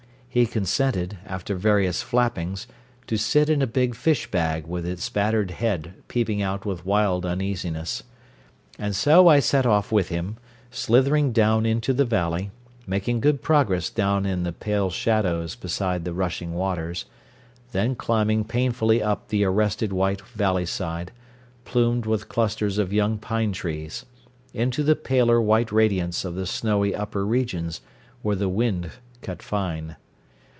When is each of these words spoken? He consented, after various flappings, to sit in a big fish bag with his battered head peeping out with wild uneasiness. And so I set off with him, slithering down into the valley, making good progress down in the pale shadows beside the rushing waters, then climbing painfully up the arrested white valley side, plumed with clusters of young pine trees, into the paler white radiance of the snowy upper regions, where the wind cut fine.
He 0.33 0.45
consented, 0.45 1.17
after 1.25 1.55
various 1.55 2.01
flappings, 2.01 2.65
to 3.07 3.17
sit 3.17 3.49
in 3.49 3.61
a 3.61 3.67
big 3.67 3.95
fish 3.95 4.31
bag 4.31 4.65
with 4.65 4.85
his 4.85 5.09
battered 5.09 5.51
head 5.51 5.93
peeping 6.07 6.41
out 6.41 6.65
with 6.65 6.85
wild 6.85 7.25
uneasiness. 7.25 8.03
And 8.79 8.95
so 8.95 9.27
I 9.27 9.41
set 9.41 9.65
off 9.65 9.91
with 9.91 10.07
him, 10.07 10.37
slithering 10.69 11.33
down 11.33 11.65
into 11.65 11.91
the 11.91 12.05
valley, 12.05 12.49
making 12.87 13.19
good 13.19 13.41
progress 13.41 13.89
down 13.89 14.25
in 14.25 14.43
the 14.43 14.53
pale 14.53 14.89
shadows 14.89 15.55
beside 15.57 16.05
the 16.05 16.13
rushing 16.13 16.53
waters, 16.53 17.03
then 17.73 17.93
climbing 17.93 18.45
painfully 18.45 19.03
up 19.03 19.27
the 19.27 19.43
arrested 19.43 19.91
white 19.91 20.21
valley 20.21 20.65
side, 20.65 21.11
plumed 21.65 22.05
with 22.05 22.29
clusters 22.29 22.77
of 22.77 22.93
young 22.93 23.17
pine 23.17 23.51
trees, 23.51 24.05
into 24.53 24.81
the 24.81 24.95
paler 24.95 25.41
white 25.41 25.73
radiance 25.73 26.23
of 26.23 26.35
the 26.35 26.47
snowy 26.47 26.95
upper 26.95 27.25
regions, 27.25 27.81
where 28.21 28.37
the 28.37 28.47
wind 28.47 28.91
cut 29.21 29.43
fine. 29.43 29.97